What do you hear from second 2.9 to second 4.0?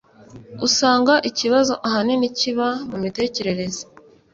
mitekerereze